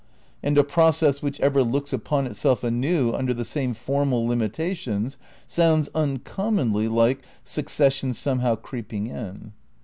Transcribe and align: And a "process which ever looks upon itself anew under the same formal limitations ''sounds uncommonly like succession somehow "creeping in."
And 0.41 0.57
a 0.57 0.63
"process 0.63 1.21
which 1.21 1.39
ever 1.41 1.61
looks 1.61 1.93
upon 1.93 2.25
itself 2.25 2.63
anew 2.63 3.13
under 3.13 3.35
the 3.35 3.45
same 3.45 3.75
formal 3.75 4.25
limitations 4.25 5.19
''sounds 5.45 5.89
uncommonly 5.93 6.87
like 6.87 7.19
succession 7.45 8.11
somehow 8.13 8.55
"creeping 8.55 9.05
in." 9.05 9.53